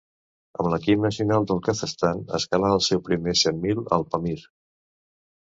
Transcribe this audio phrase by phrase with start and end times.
[0.61, 4.37] Amb l'equip nacional del Kazakhstan escalà el seu primer set mil al Pamir.